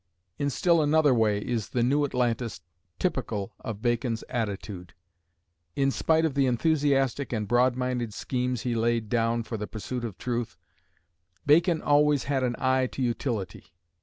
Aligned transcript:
In 0.39 0.49
still 0.49 0.81
another 0.81 1.13
way 1.13 1.37
is 1.37 1.69
"The 1.69 1.83
New 1.83 2.03
Atlantis" 2.05 2.61
typical 2.97 3.53
of 3.59 3.83
Bacon's 3.83 4.23
attitude. 4.29 4.95
In 5.75 5.91
spite 5.91 6.25
of 6.25 6.33
the 6.33 6.47
enthusiastic 6.47 7.31
and 7.31 7.47
broad 7.47 7.75
minded 7.75 8.11
schemes 8.11 8.61
he 8.63 8.73
laid 8.73 9.09
down 9.09 9.43
for 9.43 9.57
the 9.57 9.67
pursuit 9.67 10.03
of 10.03 10.17
truth, 10.17 10.57
Bacon 11.45 11.83
always 11.83 12.23
had 12.23 12.41
an 12.41 12.55
eye 12.57 12.87
to 12.87 13.01
utility. 13.03 13.75